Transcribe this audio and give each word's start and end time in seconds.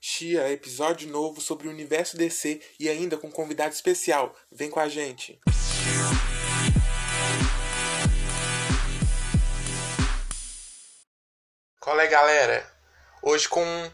Chia, 0.00 0.50
episódio 0.50 1.08
novo 1.08 1.40
sobre 1.40 1.66
o 1.66 1.70
universo 1.70 2.16
DC 2.16 2.60
e 2.78 2.88
ainda 2.88 3.16
com 3.16 3.28
um 3.28 3.32
convidado 3.32 3.74
especial. 3.74 4.34
Vem 4.52 4.70
com 4.70 4.78
a 4.78 4.88
gente. 4.88 5.40
Qual 11.80 11.98
é, 11.98 12.06
galera? 12.06 12.70
Hoje 13.22 13.48
com 13.48 13.64
um 13.64 13.90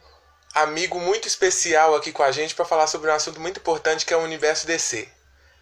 amigo 0.54 0.98
muito 1.00 1.28
especial 1.28 1.94
aqui 1.94 2.12
com 2.12 2.22
a 2.22 2.32
gente 2.32 2.54
para 2.54 2.64
falar 2.64 2.86
sobre 2.86 3.10
um 3.10 3.14
assunto 3.14 3.40
muito 3.40 3.60
importante 3.60 4.04
que 4.04 4.12
é 4.12 4.16
o 4.16 4.22
universo 4.22 4.66
DC. 4.66 5.08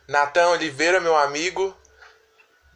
Natan 0.09 0.49
Oliveira, 0.49 1.01
meu 1.01 1.17
amigo, 1.17 1.77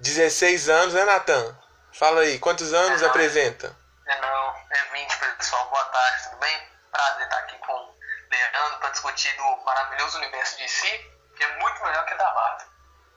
16 0.00 0.68
anos, 0.68 0.94
né, 0.94 1.04
Natan? 1.04 1.58
Fala 1.92 2.20
aí, 2.20 2.38
quantos 2.38 2.72
anos 2.72 3.02
é 3.02 3.06
apresenta? 3.06 3.76
É 4.06 4.20
não, 4.20 4.54
é 4.70 4.84
20, 4.92 5.36
pessoal. 5.38 5.68
Boa 5.70 5.84
tarde, 5.84 6.24
tudo 6.24 6.40
bem? 6.40 6.74
Prazer 6.94 7.24
estar 7.24 7.38
aqui 7.38 7.58
com 7.58 7.72
o 7.72 7.96
Leandro 8.30 8.78
para 8.78 8.90
discutir 8.90 9.36
do 9.36 9.64
maravilhoso 9.64 10.16
universo 10.18 10.56
de 10.56 10.68
si, 10.68 11.10
que 11.36 11.42
é 11.42 11.56
muito 11.58 11.82
melhor 11.82 12.06
que 12.06 12.14
da 12.14 12.32
Marvel. 12.32 12.66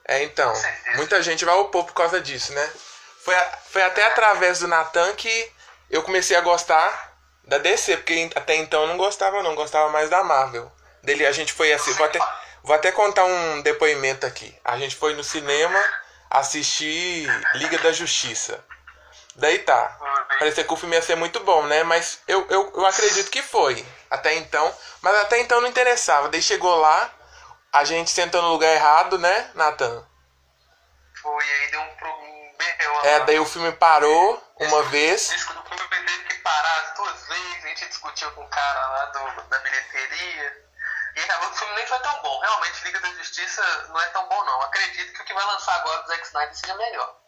É, 0.08 0.22
então, 0.24 0.52
muita 0.96 1.22
gente 1.22 1.44
vai 1.44 1.54
opor 1.54 1.84
por 1.84 1.94
causa 1.94 2.20
disso, 2.20 2.52
né? 2.52 2.72
Foi, 3.24 3.34
foi 3.70 3.82
até 3.82 4.04
através 4.06 4.58
do 4.58 4.66
Natan 4.66 5.14
que 5.14 5.52
eu 5.88 6.02
comecei 6.02 6.36
a 6.36 6.40
gostar 6.40 7.14
da 7.44 7.58
DC, 7.58 7.98
porque 7.98 8.30
até 8.34 8.56
então 8.56 8.82
eu 8.82 8.88
não 8.88 8.96
gostava 8.96 9.42
não, 9.44 9.54
gostava 9.54 9.90
mais 9.90 10.10
da 10.10 10.24
Marvel. 10.24 10.72
Dele 11.02 11.24
a 11.24 11.32
gente 11.32 11.52
foi 11.52 11.72
assim, 11.72 11.92
vou 11.92 12.06
até, 12.06 12.18
vou 12.64 12.74
até 12.74 12.90
contar 12.90 13.24
um 13.24 13.62
depoimento 13.62 14.26
aqui. 14.26 14.58
A 14.64 14.76
gente 14.76 14.96
foi 14.96 15.14
no 15.14 15.22
cinema 15.22 15.80
assistir 16.28 17.28
Liga 17.54 17.78
da 17.78 17.92
Justiça. 17.92 18.64
Daí 19.38 19.60
tá. 19.60 19.96
Parecia 20.40 20.64
que 20.64 20.72
o 20.72 20.76
filme 20.76 20.96
ia 20.96 21.02
ser 21.02 21.14
muito 21.14 21.38
bom, 21.40 21.64
né? 21.66 21.84
Mas 21.84 22.20
eu, 22.26 22.44
eu, 22.50 22.72
eu 22.74 22.86
acredito 22.86 23.30
que 23.30 23.40
foi. 23.40 23.86
Até 24.10 24.34
então. 24.34 24.74
Mas 25.00 25.14
até 25.20 25.38
então 25.38 25.60
não 25.60 25.68
interessava. 25.68 26.28
Daí 26.28 26.42
chegou 26.42 26.74
lá, 26.74 27.08
a 27.72 27.84
gente 27.84 28.10
sentou 28.10 28.42
no 28.42 28.48
lugar 28.48 28.74
errado, 28.74 29.16
né, 29.16 29.50
Nathan? 29.54 30.04
Foi, 31.22 31.44
aí 31.44 31.70
deu 31.70 31.80
um 31.80 31.94
problema. 31.94 32.28
É, 33.04 33.20
daí 33.20 33.38
o 33.38 33.44
filme 33.44 33.70
parou 33.72 34.42
uma 34.58 34.82
vez. 34.84 35.28
Disco 35.28 35.54
do 35.54 35.62
filme 35.62 35.88
teve 35.88 36.24
que 36.24 36.38
parar 36.38 36.94
duas 36.96 37.28
vezes, 37.28 37.64
a 37.64 37.68
gente 37.68 37.88
discutiu 37.88 38.30
com 38.32 38.42
o 38.42 38.48
cara 38.48 38.86
lá 38.88 39.04
do, 39.06 39.42
da 39.42 39.58
bilheteria. 39.60 40.66
E 41.14 41.20
acabou 41.20 41.48
que 41.50 41.54
o 41.54 41.58
filme 41.58 41.74
nem 41.76 41.86
foi 41.86 41.98
tão 42.00 42.22
bom. 42.22 42.40
Realmente, 42.40 42.84
Liga 42.84 43.00
da 43.00 43.08
Justiça 43.10 43.62
não 43.88 44.00
é 44.00 44.08
tão 44.08 44.28
bom, 44.28 44.44
não. 44.44 44.62
Acredito 44.62 45.12
que 45.12 45.22
o 45.22 45.24
que 45.24 45.32
vai 45.32 45.44
lançar 45.46 45.76
agora 45.76 46.02
do 46.02 46.08
Zack 46.08 46.26
Snyder 46.26 46.56
seja 46.56 46.74
melhor. 46.74 47.27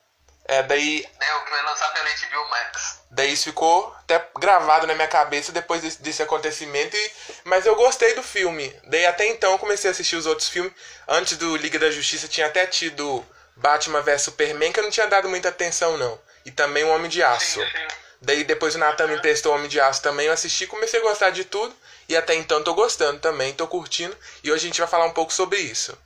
É, 0.50 0.64
daí. 0.64 1.06
É, 1.20 1.34
o 1.36 1.44
que 1.44 1.50
vai 1.50 1.62
lançar 1.62 1.92
pela 1.92 2.08
HBO 2.08 2.50
Max. 2.50 2.98
Daí 3.08 3.32
isso 3.32 3.44
ficou 3.44 3.94
até 4.00 4.20
gravado 4.36 4.84
na 4.84 4.96
minha 4.96 5.06
cabeça 5.06 5.52
depois 5.52 5.80
desse, 5.80 6.02
desse 6.02 6.24
acontecimento. 6.24 6.96
E, 6.96 7.12
mas 7.44 7.66
eu 7.66 7.76
gostei 7.76 8.14
do 8.14 8.22
filme. 8.24 8.74
Daí 8.82 9.06
até 9.06 9.28
então 9.28 9.52
eu 9.52 9.58
comecei 9.60 9.88
a 9.88 9.92
assistir 9.92 10.16
os 10.16 10.26
outros 10.26 10.48
filmes. 10.48 10.72
Antes 11.06 11.36
do 11.36 11.54
Liga 11.54 11.78
da 11.78 11.88
Justiça 11.88 12.26
tinha 12.26 12.48
até 12.48 12.66
tido 12.66 13.24
Batman 13.54 14.02
vs 14.02 14.22
Superman, 14.22 14.72
que 14.72 14.80
eu 14.80 14.84
não 14.84 14.90
tinha 14.90 15.06
dado 15.06 15.28
muita 15.28 15.50
atenção, 15.50 15.96
não. 15.96 16.20
E 16.44 16.50
também 16.50 16.82
o 16.82 16.88
Homem 16.88 17.08
de 17.08 17.22
Aço. 17.22 17.60
Sim, 17.60 17.66
sim. 17.66 17.86
Daí 18.20 18.42
depois 18.42 18.74
o 18.74 18.78
Nathan 18.78 19.06
me 19.06 19.14
emprestou 19.14 19.52
o 19.52 19.54
Homem 19.54 19.68
de 19.68 19.78
Aço 19.78 20.02
também, 20.02 20.26
eu 20.26 20.32
assisti 20.32 20.66
comecei 20.66 20.98
a 20.98 21.02
gostar 21.04 21.30
de 21.30 21.44
tudo. 21.44 21.72
E 22.08 22.16
até 22.16 22.34
então 22.34 22.60
tô 22.64 22.74
gostando 22.74 23.20
também, 23.20 23.54
tô 23.54 23.68
curtindo. 23.68 24.18
E 24.42 24.50
hoje 24.50 24.64
a 24.64 24.66
gente 24.66 24.80
vai 24.80 24.90
falar 24.90 25.04
um 25.04 25.12
pouco 25.12 25.32
sobre 25.32 25.60
isso. 25.60 25.96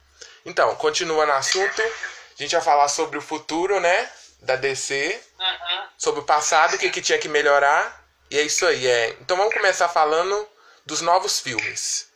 Então, 0.44 0.76
continuando 0.76 1.32
o 1.32 1.34
assunto, 1.34 1.80
a 1.80 2.42
gente 2.42 2.54
vai 2.54 2.62
falar 2.62 2.88
sobre 2.88 3.16
o 3.16 3.22
futuro, 3.22 3.80
né? 3.80 4.10
Da 4.44 4.56
DC, 4.56 5.20
Uhum. 5.38 5.88
sobre 5.98 6.20
o 6.20 6.24
passado, 6.24 6.74
o 6.74 6.78
que, 6.78 6.90
que 6.90 7.02
tinha 7.02 7.18
que 7.18 7.28
melhorar. 7.28 8.02
E 8.30 8.38
é 8.38 8.42
isso 8.42 8.66
aí. 8.66 8.86
É. 8.86 9.08
Então 9.20 9.36
vamos 9.36 9.54
começar 9.54 9.88
falando 9.88 10.48
dos 10.86 11.00
novos 11.00 11.40
filmes. 11.40 12.08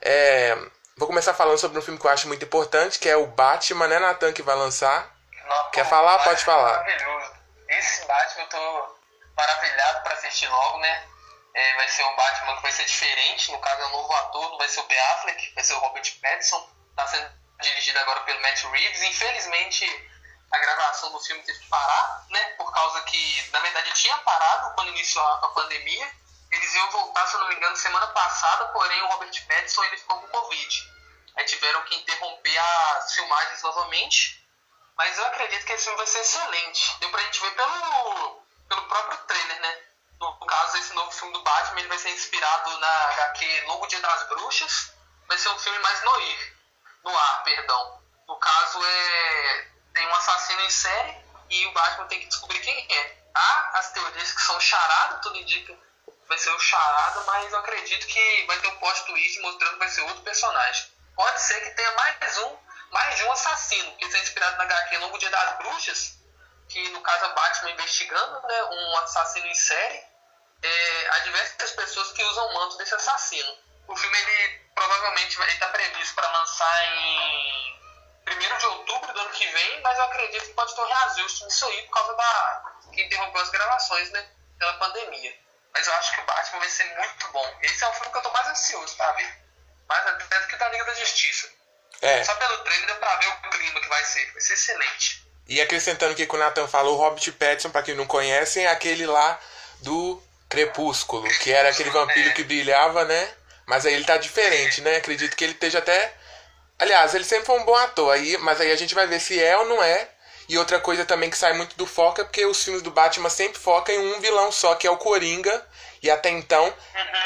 É, 0.00 0.56
vou 0.96 1.06
começar 1.08 1.34
falando 1.34 1.58
sobre 1.58 1.78
um 1.78 1.82
filme 1.82 1.98
que 1.98 2.06
eu 2.06 2.10
acho 2.10 2.28
muito 2.28 2.44
importante, 2.44 2.98
que 2.98 3.08
é 3.08 3.16
o 3.16 3.26
Batman, 3.26 3.88
né, 3.88 3.98
Nathan, 3.98 4.32
que 4.32 4.42
vai 4.42 4.54
lançar. 4.56 5.12
Não, 5.46 5.70
Quer 5.70 5.86
falar? 5.88 6.18
Pode 6.20 6.44
falar. 6.44 6.74
é 6.74 6.76
Maravilhoso. 6.94 7.32
Esse 7.68 8.04
Batman 8.06 8.42
eu 8.42 8.48
tô 8.48 8.96
maravilhado 9.36 10.02
pra 10.02 10.12
assistir 10.14 10.48
logo, 10.48 10.78
né? 10.78 11.06
É, 11.54 11.76
vai 11.76 11.88
ser 11.88 12.04
um 12.04 12.16
Batman 12.16 12.56
que 12.56 12.62
vai 12.62 12.72
ser 12.72 12.84
diferente, 12.84 13.50
no 13.52 13.58
caso 13.58 13.82
é 13.82 13.86
um 13.86 13.90
novo 13.90 14.12
ator, 14.14 14.50
não 14.50 14.58
vai 14.58 14.68
ser 14.68 14.80
o 14.80 14.84
Ben 14.84 14.98
Affleck, 14.98 15.52
vai 15.54 15.64
ser 15.64 15.74
o 15.74 15.78
Robert 15.78 16.04
Pattinson. 16.22 16.68
Tá 16.96 17.06
sendo 17.06 17.28
dirigido 17.60 17.98
agora 17.98 18.20
pelo 18.20 18.40
Matt 18.42 18.62
Reeves. 18.64 19.02
Infelizmente, 19.02 19.84
a 20.50 20.58
gravação 20.58 21.12
do 21.12 21.20
filme 21.20 21.42
teve 21.42 21.58
que 21.58 21.68
parar, 21.68 22.24
né? 22.30 22.42
Por 22.52 22.72
causa 22.72 23.02
que, 23.02 23.50
na 23.52 23.60
verdade, 23.60 23.92
tinha 23.92 24.16
parado 24.18 24.74
quando 24.74 24.88
iniciou 24.88 25.26
a, 25.26 25.48
pandemia. 25.48 26.10
Eles 26.50 26.74
iam 26.74 26.90
voltar, 26.90 27.26
se 27.26 27.34
eu 27.34 27.40
não 27.40 27.48
me 27.48 27.54
engano, 27.56 27.76
semana 27.76 28.06
passada, 28.08 28.66
porém 28.68 29.02
o 29.02 29.08
Robert 29.08 29.46
Pattinson 29.46 29.84
ele 29.84 29.98
ficou 29.98 30.18
com 30.20 30.28
Covid. 30.28 30.92
Aí 31.36 31.44
tiveram 31.44 31.82
que 31.82 31.96
interromper 31.96 32.58
as 32.58 33.14
filmagens 33.14 33.62
novamente. 33.62 34.42
Mas 34.96 35.18
eu 35.18 35.26
acredito 35.26 35.64
que 35.66 35.72
esse 35.72 35.84
filme 35.84 35.98
vai 35.98 36.06
ser 36.06 36.20
excelente. 36.20 36.98
Deu 36.98 37.10
pra 37.10 37.22
gente 37.22 37.40
ver 37.40 37.50
pelo, 37.54 38.42
pelo 38.68 38.88
próprio 38.88 39.18
trailer, 39.18 39.60
né? 39.60 39.78
No 40.18 40.46
caso, 40.46 40.78
esse 40.78 40.92
novo 40.94 41.12
filme 41.12 41.32
do 41.32 41.42
Batman 41.42 41.80
ele 41.80 41.88
vai 41.88 41.98
ser 41.98 42.10
inspirado 42.10 42.76
na 42.80 43.04
HQ 43.10 43.60
Novo 43.66 43.86
Dia 43.86 44.00
das 44.00 44.28
Bruxas. 44.28 44.92
Vai 45.28 45.38
ser 45.38 45.50
um 45.50 45.58
filme 45.58 45.78
mais 45.78 46.02
noir. 46.02 46.56
No 47.04 47.16
ar, 47.16 47.44
perdão. 47.44 48.02
No 48.26 48.36
caso, 48.36 48.84
é 48.84 49.77
tem 49.98 50.06
um 50.06 50.14
assassino 50.14 50.60
em 50.60 50.70
série 50.70 51.16
e 51.50 51.66
o 51.66 51.72
Batman 51.72 52.06
tem 52.06 52.20
que 52.20 52.26
descobrir 52.26 52.60
quem 52.60 52.86
é. 52.88 53.18
Há 53.34 53.78
as 53.78 53.90
teorias 53.90 54.32
que 54.32 54.42
são 54.42 54.60
charada, 54.60 55.18
tudo 55.18 55.38
indica 55.38 55.72
que 55.72 56.28
vai 56.28 56.38
ser 56.38 56.50
o 56.50 56.60
charada, 56.60 57.20
mas 57.24 57.52
eu 57.52 57.58
acredito 57.58 58.06
que 58.06 58.46
vai 58.46 58.58
ter 58.60 58.68
um 58.68 58.76
post 58.76 59.06
twist 59.06 59.40
mostrando 59.40 59.72
que 59.72 59.78
vai 59.78 59.88
ser 59.88 60.02
outro 60.02 60.22
personagem. 60.22 60.88
Pode 61.16 61.40
ser 61.40 61.60
que 61.60 61.70
tenha 61.70 61.90
mais 61.92 62.38
um, 62.38 62.56
mais 62.90 63.16
de 63.16 63.24
um 63.24 63.32
assassino, 63.32 63.96
que 63.96 64.04
está 64.04 64.18
inspirado 64.18 64.56
na 64.56 64.64
HQ 64.64 64.98
Novo 64.98 65.18
Dia 65.18 65.30
das 65.30 65.58
Bruxas, 65.58 66.18
que 66.68 66.88
no 66.90 67.00
caso 67.00 67.24
é 67.24 67.34
Batman 67.34 67.70
investigando 67.72 68.46
né, 68.46 68.62
um 68.64 68.96
assassino 68.98 69.46
em 69.46 69.54
série. 69.54 70.00
É, 70.62 71.08
há 71.10 71.18
diversas 71.20 71.70
pessoas 71.72 72.12
que 72.12 72.22
usam 72.22 72.46
o 72.46 72.54
manto 72.54 72.76
desse 72.78 72.94
assassino. 72.94 73.56
O 73.88 73.96
filme 73.96 74.18
ele 74.18 74.58
provavelmente 74.74 75.40
está 75.40 75.68
previsto 75.68 76.14
para 76.14 76.30
lançar 76.30 76.84
em 76.86 77.67
um 80.80 80.86
reajuste 80.86 81.44
nisso 81.44 81.66
aí 81.66 81.82
por 81.82 81.92
causa 81.94 82.14
da. 82.14 82.72
que 82.92 83.02
interrompeu 83.02 83.42
as 83.42 83.50
gravações, 83.50 84.10
né? 84.10 84.26
Pela 84.58 84.72
pandemia. 84.74 85.34
Mas 85.72 85.86
eu 85.86 85.92
acho 85.94 86.14
que 86.14 86.20
o 86.20 86.24
Batman 86.24 86.58
vai 86.58 86.68
ser 86.68 86.84
muito 86.96 87.28
bom. 87.32 87.58
Esse 87.62 87.84
é 87.84 87.88
o 87.88 87.92
filme 87.92 88.10
que 88.10 88.18
eu 88.18 88.22
tô 88.22 88.32
mais 88.32 88.48
ansioso 88.48 88.96
pra 88.96 89.12
ver. 89.12 89.38
Mais 89.88 90.06
até 90.06 90.40
do 90.40 90.46
que 90.48 90.56
da 90.56 90.68
Liga 90.68 90.84
da 90.84 90.94
Justiça. 90.94 91.48
É. 92.02 92.24
Só 92.24 92.34
pelo 92.34 92.58
trailer 92.58 92.86
deu 92.86 92.96
pra 92.96 93.16
ver 93.16 93.28
o 93.28 93.50
clima 93.50 93.80
que 93.80 93.88
vai 93.88 94.04
ser. 94.04 94.32
Vai 94.32 94.40
ser 94.40 94.54
excelente. 94.54 95.28
E 95.46 95.60
acrescentando 95.60 96.12
o 96.12 96.16
que 96.16 96.28
o 96.30 96.38
Nathan 96.38 96.68
falou, 96.68 96.94
o 96.94 96.98
Robert 96.98 97.32
Pattinson, 97.32 97.70
pra 97.70 97.82
quem 97.82 97.94
não 97.94 98.06
conhece, 98.06 98.60
é 98.60 98.68
aquele 98.68 99.06
lá 99.06 99.40
do 99.80 100.22
Crepúsculo, 100.48 101.26
que 101.38 101.52
era 101.52 101.70
aquele 101.70 101.90
vampiro 101.90 102.34
que 102.34 102.44
brilhava, 102.44 103.04
né? 103.04 103.34
Mas 103.66 103.86
aí 103.86 103.94
ele 103.94 104.04
tá 104.04 104.16
diferente, 104.16 104.80
né? 104.80 104.96
Acredito 104.96 105.36
que 105.36 105.44
ele 105.44 105.52
esteja 105.52 105.78
até. 105.78 106.14
Aliás, 106.78 107.14
ele 107.14 107.24
sempre 107.24 107.46
foi 107.46 107.58
um 107.58 107.64
bom 107.64 107.74
ator, 107.74 108.12
aí, 108.12 108.36
mas 108.38 108.60
aí 108.60 108.70
a 108.70 108.76
gente 108.76 108.94
vai 108.94 109.06
ver 109.06 109.20
se 109.20 109.42
é 109.42 109.56
ou 109.56 109.66
não 109.66 109.82
é. 109.82 110.08
E 110.48 110.56
outra 110.56 110.80
coisa 110.80 111.04
também 111.04 111.28
que 111.28 111.36
sai 111.36 111.52
muito 111.52 111.76
do 111.76 111.86
foco 111.86 112.20
é 112.22 112.24
porque 112.24 112.46
os 112.46 112.62
filmes 112.64 112.82
do 112.82 112.90
Batman 112.90 113.28
sempre 113.28 113.58
focam 113.60 113.94
em 113.94 114.14
um 114.14 114.20
vilão 114.20 114.50
só, 114.50 114.74
que 114.74 114.86
é 114.86 114.90
o 114.90 114.96
Coringa. 114.96 115.66
E 116.02 116.10
até 116.10 116.30
então, 116.30 116.74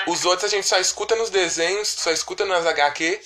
os 0.07 0.25
outros 0.25 0.53
a 0.53 0.57
gente 0.57 0.67
só 0.67 0.79
escuta 0.79 1.15
nos 1.15 1.31
desenhos, 1.31 1.89
só 1.89 2.11
escuta 2.11 2.45
nas 2.45 2.67
HQ. 2.67 3.21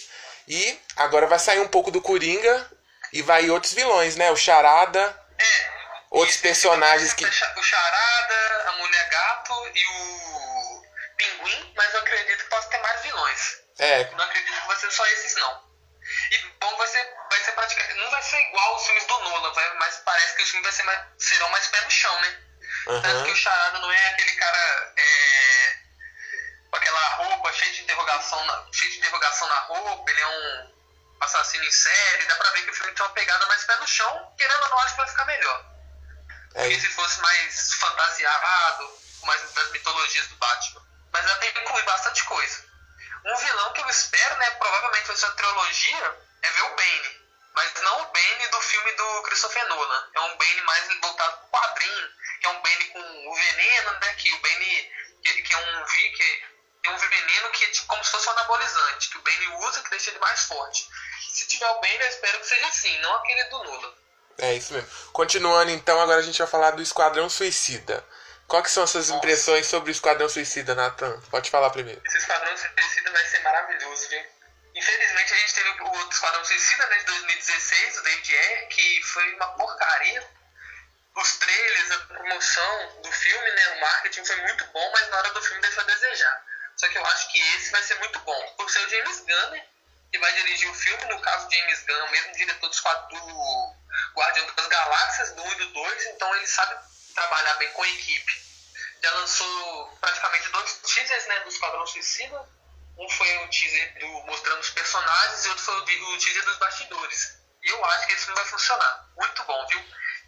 E 0.48 0.78
agora 0.96 1.26
vai 1.26 1.38
sair 1.38 1.60
um 1.60 1.68
pouco 1.68 1.90
do 1.90 2.02
Coringa 2.02 2.70
e 3.12 3.22
vai 3.22 3.48
outros 3.48 3.72
vilões, 3.72 4.16
né? 4.16 4.30
O 4.30 4.36
Charada, 4.36 5.18
É. 5.38 5.70
outros 6.10 6.36
personagens 6.38 7.14
que. 7.14 7.24
O 7.24 7.62
Charada, 7.62 8.64
a 8.68 8.72
Mulher 8.72 9.08
Gato 9.08 9.54
e 9.74 9.84
o 9.86 10.82
Pinguim, 11.16 11.72
mas 11.74 11.94
eu 11.94 12.00
acredito 12.00 12.44
que 12.44 12.50
possa 12.50 12.68
ter 12.68 12.78
mais 12.78 13.00
vilões. 13.02 13.56
É, 13.78 14.04
Não 14.12 14.24
acredito 14.24 14.60
que 14.60 14.66
vai 14.66 14.76
ser 14.76 14.90
só 14.90 15.06
esses, 15.06 15.34
não. 15.36 15.65
E 16.30 16.38
bom, 16.60 16.76
vai 16.76 16.86
ser, 16.88 17.14
vai 17.30 17.40
ser 17.40 17.52
praticamente. 17.52 17.94
Não 18.00 18.10
vai 18.10 18.22
ser 18.22 18.40
igual 18.48 18.76
os 18.76 18.86
filmes 18.86 19.04
do 19.06 19.18
Nolan, 19.20 19.52
vai, 19.52 19.74
mas 19.74 19.96
parece 20.04 20.36
que 20.36 20.42
os 20.42 20.50
filmes 20.50 20.64
vai 20.66 20.72
ser 20.72 20.82
mais, 20.84 21.00
serão 21.18 21.48
mais 21.50 21.66
pé 21.68 21.80
no 21.82 21.90
chão, 21.90 22.20
né? 22.20 22.42
Tanto 22.86 23.06
aham. 23.06 23.24
que 23.24 23.30
o 23.32 23.36
Charada 23.36 23.78
não 23.78 23.90
é 23.90 24.08
aquele 24.08 24.32
cara 24.36 24.92
é, 24.96 25.76
com 26.70 26.76
aquela 26.76 27.08
roupa 27.16 27.52
cheia 27.52 27.72
de 27.72 27.82
interrogação 27.82 28.44
na, 28.44 28.66
cheio 28.72 28.92
de 28.92 28.98
interrogação 28.98 29.48
na 29.48 29.58
roupa, 29.60 30.10
ele 30.10 30.20
é 30.20 30.26
um 30.26 30.72
assassino 31.20 31.64
em 31.64 31.70
série, 31.70 32.26
dá 32.26 32.36
pra 32.36 32.50
ver 32.50 32.62
que 32.62 32.70
o 32.70 32.74
filme 32.74 32.92
tem 32.92 33.04
uma 33.06 33.12
pegada 33.12 33.46
mais 33.46 33.64
pé 33.64 33.76
no 33.76 33.88
chão, 33.88 34.34
querendo 34.36 34.62
ou 34.62 34.70
não, 34.70 34.78
acho 34.80 34.90
que 34.90 35.00
vai 35.00 35.08
ficar 35.08 35.24
melhor. 35.24 35.64
Porque 36.52 36.74
É, 36.74 36.80
se 36.80 36.88
fosse 36.88 37.20
mais 37.20 37.72
fantasiado, 37.74 39.00
com 39.20 39.26
mais 39.26 39.52
das 39.52 39.70
mitologias 39.70 40.26
do 40.28 40.36
Batman. 40.36 40.82
Mas 41.12 41.24
ela 41.24 41.36
tem 41.36 41.52
que 41.52 41.60
incluir 41.60 41.82
bastante 41.84 42.24
coisa. 42.24 42.64
Um 43.26 43.36
vilão 43.36 43.72
que 43.72 43.80
eu 43.82 43.88
espero, 43.88 44.36
né, 44.38 44.50
provavelmente 44.50 45.06
vai 45.06 45.16
ser 45.16 45.26
uma 45.26 45.34
trilogia, 45.34 46.16
é 46.42 46.50
ver 46.50 46.62
o 46.62 46.76
Bane. 46.76 47.26
Mas 47.54 47.74
não 47.82 48.02
o 48.02 48.12
Bane 48.12 48.48
do 48.48 48.60
filme 48.60 48.92
do 48.92 49.22
Christopher 49.22 49.68
Nolan. 49.68 50.10
É 50.14 50.20
um 50.20 50.36
Bane 50.36 50.62
mais 50.62 51.00
voltado 51.00 51.38
pro 51.38 51.60
quadrinho, 51.60 52.08
que 52.40 52.46
é 52.46 52.50
um 52.50 52.62
Bane 52.62 52.84
com 52.86 53.00
o 53.00 53.34
veneno, 53.34 53.92
né, 54.00 54.14
que 54.14 54.32
o 54.32 54.38
Bane, 54.40 54.92
que, 55.24 55.42
que 55.42 55.54
é 55.54 55.58
um 55.58 55.84
que 56.86 56.90
um 56.90 56.96
veneno 56.96 57.50
que 57.50 57.64
é 57.64 57.68
tipo, 57.68 57.86
como 57.88 58.04
se 58.04 58.10
fosse 58.12 58.28
um 58.28 58.32
anabolizante, 58.32 59.10
que 59.10 59.18
o 59.18 59.22
Bane 59.22 59.48
usa 59.66 59.82
que 59.82 59.90
deixa 59.90 60.10
ele 60.10 60.20
mais 60.20 60.44
forte. 60.44 60.86
Se 61.28 61.48
tiver 61.48 61.68
o 61.68 61.80
Bane, 61.80 61.98
eu 62.00 62.08
espero 62.08 62.38
que 62.38 62.46
seja 62.46 62.66
assim, 62.66 62.96
não 63.00 63.14
aquele 63.16 63.44
do 63.44 63.64
Nolan. 63.64 63.94
É 64.38 64.54
isso 64.54 64.72
mesmo. 64.72 64.88
Continuando 65.12 65.70
então, 65.70 66.00
agora 66.00 66.20
a 66.20 66.22
gente 66.22 66.38
vai 66.38 66.46
falar 66.46 66.72
do 66.72 66.82
Esquadrão 66.82 67.28
Suicida. 67.28 68.04
Quais 68.48 68.70
são 68.70 68.84
as 68.84 68.90
suas 68.90 69.10
impressões 69.10 69.66
sobre 69.66 69.90
o 69.90 69.92
Esquadrão 69.92 70.28
Suicida, 70.28 70.74
Nathan? 70.74 71.20
Pode 71.30 71.50
falar 71.50 71.70
primeiro. 71.70 72.00
Esse 72.04 72.18
Esquadrão 72.18 72.56
Suicida 72.56 73.10
vai 73.10 73.26
ser 73.26 73.40
maravilhoso, 73.40 74.08
viu? 74.08 74.24
Infelizmente 74.74 75.34
a 75.34 75.36
gente 75.38 75.54
teve 75.54 75.70
o 75.70 75.86
outro 75.86 76.10
Esquadrão 76.12 76.44
Suicida 76.44 76.86
né, 76.86 76.98
de 76.98 77.04
2016, 77.06 77.98
o 77.98 78.02
David 78.02 78.36
Ayer, 78.36 78.68
que 78.68 79.02
foi 79.02 79.34
uma 79.34 79.48
porcaria. 79.48 80.30
Os 81.16 81.36
trailers, 81.38 81.90
a 81.92 81.98
promoção 82.00 83.00
do 83.02 83.10
filme, 83.10 83.50
né, 83.50 83.68
o 83.68 83.80
marketing 83.80 84.24
foi 84.24 84.36
muito 84.42 84.64
bom, 84.66 84.90
mas 84.92 85.08
na 85.08 85.16
hora 85.16 85.30
do 85.30 85.42
filme 85.42 85.62
deixou 85.62 85.82
a 85.82 85.86
desejar. 85.86 86.44
Só 86.76 86.88
que 86.88 86.98
eu 86.98 87.06
acho 87.06 87.32
que 87.32 87.38
esse 87.56 87.72
vai 87.72 87.82
ser 87.82 87.98
muito 87.98 88.18
bom. 88.20 88.54
Por 88.58 88.70
ser 88.70 88.80
o 88.80 88.90
James 88.90 89.20
Gunn, 89.20 89.50
né, 89.50 89.66
que 90.12 90.18
vai 90.18 90.32
dirigir 90.34 90.70
o 90.70 90.74
filme, 90.74 91.04
no 91.06 91.20
caso 91.20 91.50
James 91.50 91.82
Gunn, 91.84 92.10
mesmo 92.10 92.32
diretor 92.34 92.70
quadros 92.82 93.20
do 93.20 93.74
Guardião 94.14 94.54
das 94.54 94.66
Galáxias, 94.66 95.32
do 95.32 95.42
1 95.42 95.52
e 95.52 95.54
do 95.56 95.66
2, 95.72 96.06
então 96.06 96.36
ele 96.36 96.46
sabe 96.46 96.76
trabalhar 97.16 97.54
bem 97.54 97.72
com 97.72 97.82
a 97.82 97.88
equipe. 97.88 98.46
Já 99.02 99.10
lançou 99.14 99.96
praticamente 100.00 100.48
dois 100.50 100.80
teasers 100.82 101.26
né, 101.26 101.40
do 101.40 101.48
Esquadrão 101.48 101.86
Suicida. 101.86 102.48
Um 102.98 103.08
foi 103.10 103.36
o 103.38 103.50
teaser 103.50 103.98
do, 103.98 104.06
mostrando 104.26 104.60
os 104.60 104.70
personagens 104.70 105.44
e 105.44 105.48
outro 105.48 105.64
foi 105.64 105.74
o, 105.74 106.14
o 106.14 106.18
teaser 106.18 106.44
dos 106.44 106.58
bastidores. 106.58 107.38
E 107.62 107.68
eu 107.68 107.84
acho 107.84 108.06
que 108.06 108.12
esse 108.12 108.24
filme 108.24 108.40
vai 108.40 108.48
funcionar. 108.50 109.08
Muito 109.16 109.44
bom, 109.44 109.66
viu? 109.66 109.80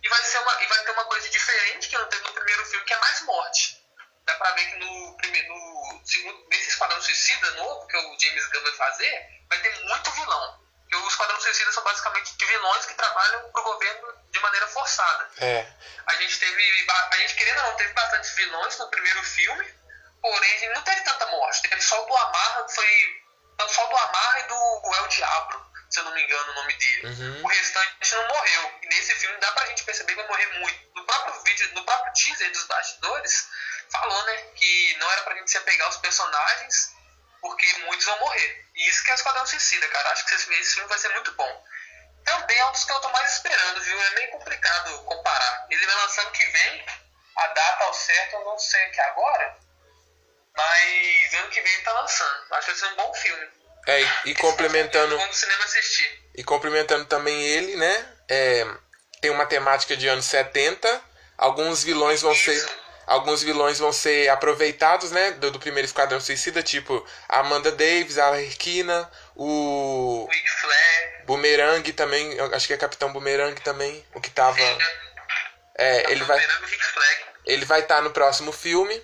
E 0.02 0.08
vai, 0.08 0.22
ser 0.22 0.38
uma, 0.38 0.62
e 0.62 0.66
vai 0.66 0.84
ter 0.84 0.90
uma 0.92 1.04
coisa 1.04 1.28
diferente 1.28 1.88
que 1.88 1.98
não 1.98 2.06
teve 2.06 2.22
no 2.24 2.32
primeiro 2.32 2.64
filme, 2.66 2.84
que 2.84 2.92
é 2.92 2.98
mais 2.98 3.20
morte. 3.22 3.78
Dá 4.26 4.34
pra 4.34 4.52
ver 4.52 4.66
que 4.66 4.76
no, 4.76 5.16
primeiro, 5.16 5.48
no 5.48 6.02
segundo, 6.04 6.46
nesse 6.48 6.68
Esquadrão 6.68 7.00
Suicida 7.00 7.50
novo, 7.52 7.86
que 7.86 7.96
o 7.96 8.18
James 8.20 8.46
Gunn 8.48 8.62
vai 8.62 8.72
fazer, 8.72 9.26
vai 9.48 9.60
ter 9.60 9.84
muito 9.84 10.10
vilão. 10.12 10.60
Porque 10.82 10.96
os 10.96 11.12
Esquadrão 11.12 11.40
Suicida 11.40 11.72
são 11.72 11.82
basicamente 11.84 12.34
vilões 12.38 12.86
que 12.86 12.94
trabalham 12.94 13.50
pro 13.50 13.62
governo 13.62 14.14
de 14.38 14.42
maneira 14.42 14.66
forçada. 14.68 15.28
É. 15.38 15.66
A 16.06 16.14
gente 16.16 16.38
teve. 16.38 16.86
A 17.10 17.16
gente 17.18 17.34
querendo 17.34 17.58
ou 17.58 17.66
não, 17.66 17.76
teve 17.76 17.92
bastantes 17.92 18.30
vilões 18.30 18.78
no 18.78 18.88
primeiro 18.88 19.22
filme, 19.22 19.74
porém 20.22 20.54
a 20.54 20.58
gente 20.58 20.74
não 20.74 20.82
teve 20.82 21.00
tanta 21.02 21.26
morte. 21.26 21.62
Teve 21.62 21.80
só 21.82 22.02
o 22.02 22.06
do 22.06 22.16
Amarra, 22.16 22.68
foi. 22.68 23.28
Só 23.68 23.86
do 23.86 23.96
Amarra 23.96 24.40
e 24.40 24.42
do 24.44 24.94
El 24.94 25.08
Diablo, 25.08 25.72
se 25.90 25.98
eu 25.98 26.04
não 26.04 26.14
me 26.14 26.22
engano 26.22 26.52
o 26.52 26.54
nome 26.54 26.72
dele. 26.74 27.06
Uhum. 27.08 27.44
O 27.44 27.48
restante 27.48 28.14
não 28.14 28.28
morreu. 28.28 28.78
E 28.82 28.86
nesse 28.86 29.14
filme 29.16 29.36
dá 29.38 29.50
pra 29.52 29.66
gente 29.66 29.82
perceber 29.82 30.12
que 30.12 30.22
vai 30.22 30.28
morrer 30.28 30.46
muito. 30.60 30.88
No 30.94 31.04
próprio 31.04 31.42
vídeo, 31.42 31.74
no 31.74 31.84
próprio 31.84 32.12
teaser 32.12 32.52
dos 32.52 32.64
bastidores, 32.64 33.48
falou, 33.90 34.24
né, 34.26 34.36
que 34.54 34.96
não 35.00 35.10
era 35.10 35.22
pra 35.22 35.34
gente 35.34 35.50
se 35.50 35.58
apegar 35.58 35.88
aos 35.88 35.96
personagens, 35.96 36.94
porque 37.40 37.66
muitos 37.78 38.06
vão 38.06 38.20
morrer. 38.20 38.64
E 38.76 38.88
isso 38.88 39.02
que 39.02 39.10
é 39.10 39.14
o 39.14 39.16
Esquadrão 39.16 39.46
Suicida, 39.46 39.88
cara. 39.88 40.12
Acho 40.12 40.24
que 40.24 40.34
esse 40.34 40.74
filme 40.74 40.88
vai 40.88 40.98
ser 40.98 41.08
muito 41.08 41.32
bom. 41.32 41.64
Também 42.28 42.58
é 42.58 42.66
um 42.66 42.72
dos 42.72 42.84
que 42.84 42.92
eu 42.92 43.00
tô 43.00 43.08
mais 43.10 43.32
esperando, 43.32 43.80
viu? 43.80 44.00
É 44.00 44.10
meio 44.10 44.30
complicado 44.32 45.04
comparar. 45.04 45.66
Ele 45.70 45.86
vai 45.86 45.96
lançar 45.96 46.22
ano 46.22 46.30
que 46.32 46.46
vem, 46.46 46.86
a 47.36 47.46
data 47.48 47.84
ao 47.84 47.94
certo 47.94 48.34
eu 48.34 48.44
não 48.44 48.58
sei 48.58 48.82
aqui 48.84 49.00
agora, 49.00 49.56
mas 50.56 51.34
ano 51.34 51.50
que 51.50 51.60
vem 51.60 51.72
ele 51.72 51.82
tá 51.82 51.92
lançando. 51.92 52.52
Acho 52.52 52.66
que 52.66 52.72
vai 52.72 52.80
ser 52.80 52.86
um 52.86 52.96
bom 52.96 53.14
filme. 53.14 53.48
É, 53.86 54.02
e, 54.02 54.08
e 54.26 54.34
complementando. 54.34 55.16
Vamos 55.16 55.28
no 55.28 55.34
cinema 55.34 55.64
assistir. 55.64 56.22
E 56.34 56.44
complementando 56.44 57.04
também 57.06 57.40
ele, 57.42 57.76
né? 57.76 58.14
É, 58.28 58.66
tem 59.20 59.30
uma 59.30 59.46
temática 59.46 59.96
de 59.96 60.08
anos 60.08 60.26
70. 60.26 61.02
Alguns 61.36 61.82
vilões 61.82 62.20
vão 62.20 62.32
Isso. 62.32 62.44
ser. 62.44 62.78
Alguns 63.06 63.42
vilões 63.42 63.78
vão 63.78 63.90
ser 63.90 64.28
aproveitados, 64.28 65.10
né? 65.10 65.30
Do, 65.32 65.50
do 65.50 65.58
primeiro 65.58 65.86
Esquadrão 65.86 66.20
Suicida, 66.20 66.62
tipo 66.62 67.02
a 67.26 67.38
Amanda 67.38 67.72
Davis, 67.72 68.18
a 68.18 68.26
Arlequina, 68.26 69.10
o 69.38 70.24
O 70.24 70.28
Ric 70.30 70.48
Flair. 70.50 71.24
Boomerang 71.26 71.92
também, 71.92 72.38
acho 72.52 72.66
que 72.66 72.72
é 72.72 72.76
Capitão 72.76 73.12
Boomerang 73.12 73.58
também, 73.62 74.04
o 74.14 74.20
que 74.20 74.30
tava. 74.30 74.58
É, 75.76 76.10
ele 76.10 76.24
vai. 76.24 76.44
Ele 77.46 77.64
vai 77.64 77.80
estar 77.80 78.02
no 78.02 78.10
próximo 78.10 78.52
filme. 78.52 79.00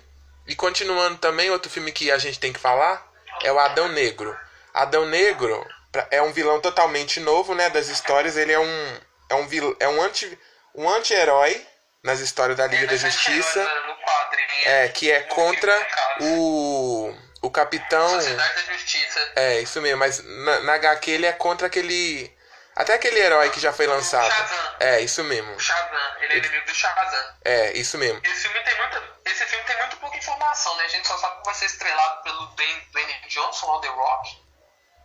E 0.47 0.55
continuando 0.55 1.17
também, 1.17 1.49
outro 1.49 1.71
filme 1.71 1.91
que 1.91 2.11
a 2.11 2.17
gente 2.19 2.39
tem 2.39 2.53
que 2.53 2.59
falar 2.59 3.03
é 3.41 3.51
o 3.51 3.57
Adão 3.57 3.87
Negro. 3.87 4.37
Adão 4.73 5.05
Negro 5.05 5.65
é 6.11 6.21
um 6.21 6.31
vilão 6.31 6.59
totalmente 6.61 7.19
novo, 7.19 7.55
né, 7.55 7.69
das 7.69 7.87
histórias. 7.87 8.37
Ele 8.37 8.51
é 8.51 8.59
um 8.59 8.99
é 9.29 9.35
um 9.35 9.47
vil, 9.47 9.75
é 9.79 9.87
um 9.87 9.99
anti 10.01 10.37
um 10.75 10.87
anti-herói 10.89 11.65
nas 12.03 12.19
histórias 12.19 12.57
da 12.57 12.67
Liga 12.67 12.85
da 12.85 12.95
Justiça, 12.97 13.63
No 13.63 13.95
quadrinho. 13.95 14.67
é 14.67 14.87
que 14.89 15.09
é 15.09 15.21
contra 15.21 15.87
o 16.21 17.15
o 17.45 17.51
Capitão 17.51 18.09
Sociedade 18.09 18.53
da 18.55 18.73
Justiça. 18.73 19.31
é, 19.35 19.59
isso 19.61 19.81
mesmo, 19.81 19.99
mas 19.99 20.23
na, 20.23 20.59
na 20.61 20.73
HQ 20.73 21.11
ele 21.11 21.25
é 21.25 21.31
contra 21.33 21.67
aquele 21.67 22.33
até 22.75 22.93
aquele 22.93 23.19
herói 23.19 23.49
que 23.51 23.59
já 23.59 23.71
foi 23.71 23.87
lançado. 23.87 24.29
Shazam. 24.29 24.75
É, 24.81 24.99
isso 24.99 25.23
mesmo. 25.23 25.55
O 25.55 25.59
Shazam. 25.59 26.15
Ele 26.19 26.33
é 26.33 26.37
inimigo 26.37 26.65
do 26.65 26.75
Shazam. 26.75 27.35
É, 27.45 27.71
isso 27.71 27.97
mesmo. 27.97 28.19
Esse 28.21 28.41
filme 28.41 28.59
tem 28.63 28.77
muita, 28.77 29.03
esse 29.25 29.45
filme 29.45 29.63
tem 29.63 29.77
muito 29.77 29.97
pouca 29.97 30.17
informação, 30.17 30.75
né? 30.75 30.83
A 30.83 30.87
gente 30.89 31.07
só 31.07 31.17
sabe 31.17 31.37
que 31.37 31.45
vai 31.45 31.53
ser 31.55 31.65
estrelado 31.67 32.23
pelo 32.23 32.47
Dwayne, 32.47 33.13
Johnson, 33.29 33.67
ou 33.67 33.79
The 33.79 33.87
Rock. 33.87 34.45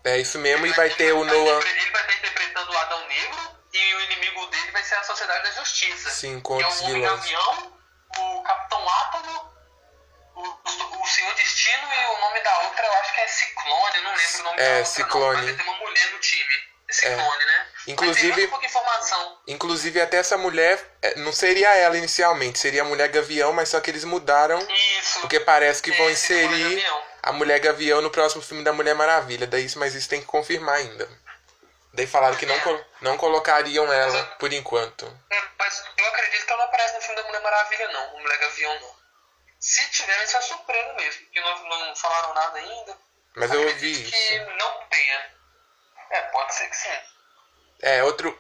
É 0.03 0.19
isso 0.19 0.39
mesmo 0.39 0.67
e 0.67 0.73
vai 0.73 0.87
Ele 0.87 0.95
ter 0.95 1.13
o 1.13 1.25
Noah 1.25 1.61
Ele 1.67 1.91
vai 1.91 2.01
estar 2.01 2.15
interpretando 2.15 2.73
o 2.73 2.79
Adão 2.79 3.07
Negro 3.07 3.57
e 3.73 3.95
o 3.95 4.01
inimigo 4.01 4.47
dele 4.47 4.71
vai 4.73 4.83
ser 4.83 4.95
a 4.97 5.05
Sociedade 5.05 5.45
da 5.45 5.51
Justiça. 5.53 6.11
Sim, 6.11 6.37
que 6.37 6.43
com 6.43 6.61
é 6.61 6.65
outros 6.65 6.81
o 6.81 6.85
Homem. 6.87 7.03
Gavião, 7.03 7.73
o 8.19 8.43
Capitão 8.43 8.89
Átomo, 8.89 9.50
Senhor 11.11 11.35
Destino 11.35 11.89
e 11.95 12.05
o 12.07 12.19
nome 12.21 12.41
da 12.41 12.59
outra 12.63 12.87
eu 12.87 12.93
acho 12.95 13.15
que 13.15 13.21
é 13.21 13.27
Ciclone, 13.29 13.97
eu 13.97 14.03
não 14.03 14.15
lembro 14.15 14.41
o 14.41 14.43
nome 14.45 14.57
É, 14.61 14.65
da 14.65 14.71
outra 14.79 14.85
Ciclone. 14.87 15.47
não, 15.47 15.57
tem 15.57 15.67
uma 15.67 15.77
mulher 15.79 16.11
no 16.13 16.19
time. 16.19 16.71
É 16.89 16.93
Ciclone, 16.93 17.45
né? 17.47 17.67
Inclusive-. 17.87 18.51
Inclusive, 19.47 20.01
até 20.01 20.17
essa 20.19 20.37
mulher, 20.37 20.79
é, 21.03 21.15
não 21.17 21.33
seria 21.33 21.75
ela 21.77 21.97
inicialmente, 21.97 22.59
seria 22.59 22.83
a 22.83 22.85
Mulher 22.85 23.09
Gavião, 23.09 23.53
mas 23.53 23.69
só 23.69 23.81
que 23.81 23.91
eles 23.91 24.05
mudaram, 24.05 24.59
Isso. 24.99 25.21
porque 25.21 25.41
parece 25.41 25.83
que 25.83 25.91
vão 25.93 26.09
É, 26.09 26.15
Ciclone 26.15 26.63
inserir 26.63 26.87
a 27.23 27.33
Mulher 27.33 27.59
Gavião 27.61 28.01
no 28.01 28.11
próximo 28.11 28.43
filme 28.43 28.63
da 28.65 28.73
Mulher 28.73 28.95
Maravilha. 28.95 29.47
Daí, 29.47 29.65
isso- 29.67 29.79
mas 29.79 29.95
isso 29.95 30.09
tem 30.09 30.21
que 30.21 30.27
confirmar 30.27 30.77
ainda. 30.77 31.09
Daí 31.95 32.07
falaram 32.07 32.37
que 32.37 32.47
não, 32.47 32.55
É. 32.55 32.85
não 33.01 33.17
colocariam 33.17 33.93
ela 33.93 34.23
por 34.39 34.53
enquanto. 34.53 35.07
É, 35.31 35.43
mas 35.59 35.85
eu 35.97 36.07
acredito 36.07 36.47
que 36.47 36.53
ela 36.53 36.63
não 36.63 36.69
aparece 36.69 36.95
no 36.95 37.01
filme 37.01 37.17
da 37.17 37.23
Mulher 37.27 37.43
Maravilha, 37.43 37.89
não. 37.93 38.15
O 38.15 38.21
Mulher 38.21 38.39
Gavião, 38.39 38.81
não. 38.81 39.00
Se 39.61 39.87
tiver, 39.91 40.27
ser 40.27 40.37
uma 40.37 40.43
surpresa 40.43 40.93
mesmo. 40.95 41.23
Porque 41.27 41.41
não, 41.41 41.69
não 41.69 41.97
falaram 41.97 42.35
nada 42.35 42.59
ainda. 42.59 42.99
Mas 43.37 43.53
eu 43.53 43.63
ouvi 43.63 44.05
que 44.11 44.17
isso. 44.17 44.47
não 44.57 44.87
tenha. 44.89 45.35
É, 46.11 46.21
pode 46.23 46.55
ser 46.55 46.69
que 46.69 46.77
sim. 46.77 46.89
É, 47.83 48.03
outro. 48.03 48.37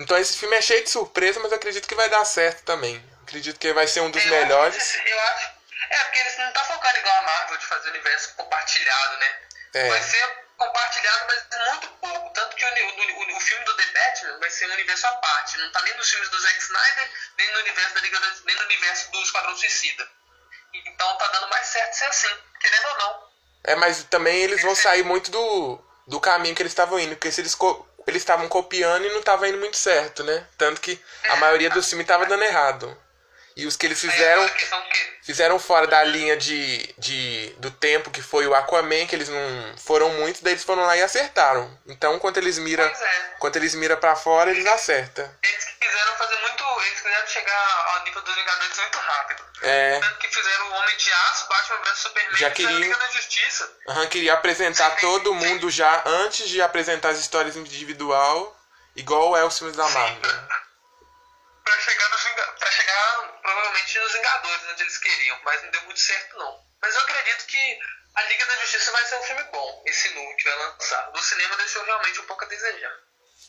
Então 0.00 0.16
esse 0.18 0.36
filme 0.36 0.56
é 0.56 0.60
cheio 0.62 0.82
de 0.82 0.90
surpresa, 0.90 1.38
mas 1.40 1.52
eu 1.52 1.56
acredito 1.58 1.86
que 1.86 1.94
vai 1.94 2.08
dar 2.08 2.24
certo 2.24 2.64
também. 2.64 2.96
Acredito 3.22 3.58
que 3.58 3.72
vai 3.72 3.86
ser 3.86 4.00
um 4.00 4.10
dos 4.10 4.22
Eu 4.24 4.30
melhores. 4.30 4.76
acho- 4.76 5.08
Eu 5.08 5.20
acho. 5.20 5.56
É, 5.90 6.04
porque 6.04 6.18
eles 6.18 6.38
não 6.38 6.52
tá 6.52 6.64
focando 6.64 6.98
igual 6.98 7.16
a 7.18 7.22
Marvel 7.22 7.56
de 7.58 7.66
fazer 7.66 7.90
universo 7.90 8.34
compartilhado, 8.34 9.16
né? 9.18 9.40
É. 9.74 9.88
Vai 9.88 10.02
ser 10.02 10.44
compartilhado, 10.56 11.26
mas 11.26 11.70
muito 11.70 11.88
pouco. 12.00 12.30
Tanto 12.32 12.56
que 12.56 12.64
o, 12.64 12.68
o, 12.68 13.32
o, 13.34 13.36
o 13.36 13.40
filme 13.40 13.64
do 13.64 13.76
The 13.76 13.84
Batman 13.86 14.38
vai 14.40 14.50
ser 14.50 14.68
um 14.68 14.72
universo 14.72 15.06
à 15.06 15.12
parte. 15.16 15.58
Não 15.58 15.70
tá 15.70 15.82
nem 15.82 15.94
nos 15.96 16.10
filmes 16.10 16.28
do 16.30 16.40
Zack 16.40 16.58
Snyder, 16.58 17.10
nem 17.38 17.52
no 17.52 17.58
universo 17.60 17.94
da 17.94 18.00
Liga 18.00 18.18
da, 18.20 18.32
nem 18.44 18.56
no 18.56 18.62
universo 18.64 19.10
do 19.12 19.22
Esquadrão 19.22 19.56
Suicida. 19.56 20.08
Então 20.86 21.16
tá 21.16 21.28
dando 21.28 21.48
mais 21.48 21.66
certo 21.66 21.94
ser 21.94 22.04
assim, 22.04 22.34
querendo 22.60 22.86
ou 22.88 22.98
não. 22.98 23.26
É, 23.64 23.74
mas 23.74 24.04
também 24.04 24.42
eles 24.42 24.62
vão 24.62 24.74
sair 24.74 25.02
muito 25.02 25.30
do, 25.30 25.78
do 26.06 26.20
caminho 26.20 26.54
que 26.54 26.62
eles 26.62 26.72
estavam 26.72 26.98
indo, 26.98 27.16
porque 27.16 27.32
se 27.32 27.40
eles 27.40 27.56
eles 28.06 28.22
estavam 28.22 28.48
copiando 28.48 29.04
e 29.04 29.08
não 29.10 29.18
estava 29.18 29.48
indo 29.48 29.58
muito 29.58 29.76
certo, 29.76 30.22
né? 30.22 30.46
Tanto 30.56 30.80
que 30.80 31.00
a 31.28 31.36
maioria 31.36 31.68
dos 31.70 31.88
filmes 31.88 32.04
estava 32.04 32.24
dando 32.26 32.44
errado. 32.44 32.96
E 33.56 33.66
os 33.66 33.74
que 33.74 33.86
eles 33.86 33.98
fizeram 33.98 34.46
que 34.50 34.66
fizeram 35.22 35.58
fora 35.58 35.86
da 35.86 36.04
linha 36.04 36.36
de, 36.36 36.94
de 36.98 37.54
do 37.58 37.70
tempo 37.70 38.10
que 38.10 38.20
foi 38.20 38.46
o 38.46 38.54
Aquaman, 38.54 39.06
que 39.06 39.14
eles 39.16 39.30
não 39.30 39.74
foram 39.78 40.10
muito, 40.10 40.44
daí 40.44 40.52
eles 40.52 40.62
foram 40.64 40.84
lá 40.84 40.94
e 40.96 41.02
acertaram. 41.02 41.78
Então, 41.86 42.18
quando 42.18 42.36
eles 42.36 42.58
mira, 42.58 42.86
Pois 42.86 43.00
é. 43.00 43.34
quando 43.38 43.56
eles 43.56 43.74
mira 43.74 43.96
para 43.96 44.14
fora, 44.14 44.50
eles 44.50 44.66
acertam. 44.66 45.24
eles 45.42 45.64
quiseram 45.80 46.14
fazer 46.16 46.36
muito. 46.40 46.64
Eles 46.86 47.00
quiseram 47.00 47.26
chegar 47.28 47.86
ao 47.94 48.04
nível 48.04 48.20
dos 48.22 48.34
Vingadores 48.34 48.76
muito 48.78 48.98
rápido. 48.98 49.42
É, 49.62 50.00
Tanto 50.00 50.18
que 50.18 50.28
fizeram 50.28 50.68
o 50.68 50.72
Homem 50.74 50.96
de 50.98 51.12
Aço, 51.12 51.48
Batman 51.48 51.76
vs 51.78 51.98
Superman 51.98 52.36
Já 52.36 52.48
e 52.48 52.50
fizeram 52.54 52.74
a 52.76 52.78
queriam. 52.78 52.78
Liga 52.92 52.96
da 53.06 53.12
Justiça. 53.12 53.72
aham, 53.88 54.06
queria 54.08 54.34
apresentar 54.34 54.90
todo 54.96 55.34
mundo 55.34 55.70
já 55.70 56.02
antes 56.04 56.46
de 56.50 56.60
apresentar 56.60 57.08
as 57.08 57.18
histórias 57.18 57.56
individual, 57.56 58.54
igual 58.94 59.34
é 59.34 59.42
os 59.44 59.56
filmes 59.56 59.76
da 59.76 59.88
Marvel. 59.88 60.20
Pra 61.64 61.80
chegar, 61.80 62.05
provavelmente 63.76 63.98
nos 64.00 64.12
Vingadores, 64.12 64.62
onde 64.72 64.82
eles 64.82 64.98
queriam, 64.98 65.40
mas 65.44 65.62
não 65.62 65.70
deu 65.70 65.82
muito 65.82 66.00
certo 66.00 66.38
não. 66.38 66.60
Mas 66.80 66.94
eu 66.94 67.00
acredito 67.02 67.46
que 67.46 67.78
a 68.14 68.22
Liga 68.22 68.46
da 68.46 68.56
Justiça 68.56 68.90
vai 68.92 69.04
ser 69.06 69.16
um 69.16 69.22
filme 69.22 69.42
bom, 69.44 69.82
esse 69.86 70.08
novo 70.10 70.36
que 70.36 70.44
vai 70.44 70.56
lançar. 70.58 71.10
No 71.12 71.22
cinema 71.22 71.56
deixou 71.56 71.84
realmente 71.84 72.20
um 72.20 72.26
pouco 72.26 72.44
a 72.44 72.48
desejar. 72.48 72.92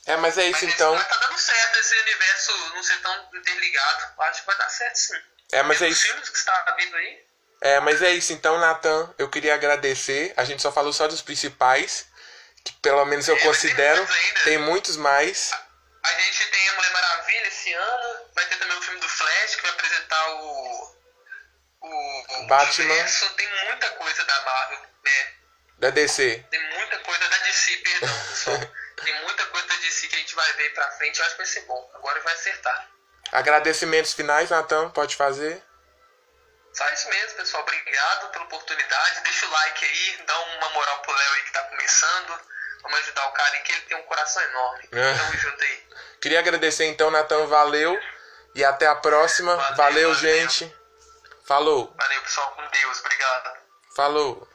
É, 0.08 0.16
mas 0.18 0.38
é 0.38 0.44
Mas 0.50 0.56
isso 0.56 0.66
esse- 0.66 0.74
então. 0.74 0.96
mas 0.96 1.08
tá 1.08 1.18
dando 1.18 1.38
certo 1.38 1.80
esse 1.80 1.96
universo 2.00 2.52
não 2.76 2.84
ser 2.84 2.98
tão 3.02 3.30
interligado. 3.36 4.14
Acho 4.22 4.40
que 4.42 4.48
vai 4.48 4.58
dar 4.58 4.70
certo 4.70 4.96
sim. 4.96 5.22
É, 5.52 5.64
mas 5.64 5.82
é 5.82 5.88
isso. 5.88 6.04
filmes 6.04 6.30
que 6.30 6.38
está 6.38 6.76
vindo 6.78 6.96
aí. 6.96 7.28
É, 7.62 7.80
mas 7.80 8.02
é 8.02 8.12
isso. 8.12 8.32
Então, 8.34 8.58
Natan, 8.60 9.14
eu 9.18 9.30
queria 9.30 9.54
agradecer. 9.56 10.34
A 10.38 10.44
gente 10.44 10.62
só 10.62 10.72
falou 10.72 10.94
só 10.94 11.08
dos 11.08 11.22
principais, 11.22 12.06
que 12.64 12.72
pelo 12.74 13.04
menos 13.06 13.28
eu 13.28 13.36
É, 13.36 13.40
considero. 13.40 14.06
tem 14.06 14.16
muitos. 14.16 14.44
Tem 14.44 14.58
muitos 14.58 14.98
mais. 14.98 15.52
A 16.04 16.14
gente 16.14 16.46
tem 16.52 16.70
a 16.70 16.74
Mulher 16.74 16.92
Maravilha 16.92 17.48
esse 17.48 17.74
ano, 17.74 18.30
vai 18.34 18.46
ter 18.46 18.56
também 18.58 18.78
o 18.78 18.82
filme 18.82 19.00
do 19.02 19.10
Flash, 19.10 19.27
o. 20.16 20.98
O, 21.80 22.44
o 22.44 22.48
Batman. 22.48 22.86
universo. 22.86 23.30
Tem 23.36 23.66
muita 23.66 23.90
coisa 23.92 24.24
da 24.26 24.42
Marvel, 24.42 24.80
né? 25.04 25.34
Da 25.78 25.90
DC. 25.92 26.46
Tem 26.50 26.70
muita 26.76 27.00
coisa 27.00 27.30
da 27.30 27.38
DC, 27.38 27.78
perdão, 27.78 28.20
pessoal. 28.30 28.60
tem 29.04 29.22
muita 29.22 29.46
coisa 29.46 29.68
da 29.68 29.76
DC 29.76 30.08
que 30.08 30.16
a 30.16 30.20
gente 30.20 30.36
vai 30.36 30.54
ver 30.54 30.74
pra 30.74 30.92
frente, 30.92 31.20
eu 31.20 31.26
acho 31.26 31.36
que 31.36 31.38
vai 31.38 31.46
ser 31.46 31.62
bom. 31.62 31.92
Agora 31.94 32.20
vai 32.22 32.34
acertar. 32.34 32.90
Agradecimentos 33.32 34.14
finais, 34.14 34.50
Natan, 34.50 34.90
pode 34.90 35.16
fazer. 35.16 35.62
Só 36.74 36.88
isso 36.90 37.10
mesmo, 37.10 37.38
pessoal. 37.38 37.64
Obrigado 37.64 38.30
pela 38.30 38.46
oportunidade. 38.46 39.22
Deixa 39.22 39.46
o 39.46 39.52
like 39.52 39.86
aí, 39.86 40.24
dá 40.26 40.40
uma 40.40 40.70
moral 40.70 41.02
pro 41.02 41.14
Léo 41.14 41.34
aí 41.34 41.42
que 41.44 41.52
tá 41.52 41.62
começando. 41.64 42.40
Vamos 42.84 43.00
ajudar 43.00 43.28
o 43.28 43.32
cara 43.32 43.54
aí, 43.54 43.62
que 43.62 43.72
ele 43.72 43.82
tem 43.82 43.98
um 43.98 44.04
coração 44.04 44.44
enorme. 44.44 44.90
É. 44.92 45.14
Tamo 45.14 45.38
junto 45.38 45.64
aí. 45.64 45.88
Queria 46.22 46.40
agradecer 46.40 46.86
então, 46.86 47.12
Natan, 47.12 47.48
valeu. 47.48 48.00
E 48.58 48.66
até 48.66 48.88
a 48.88 48.96
próxima. 48.96 49.56
Valeu, 49.56 49.76
valeu 49.78 50.14
valeu. 50.16 50.16
gente. 50.16 50.76
Falou. 51.46 51.94
Valeu, 51.96 52.22
pessoal. 52.24 52.52
Com 52.56 52.64
Deus. 52.64 53.00
Obrigado. 53.02 53.58
Falou. 53.96 54.48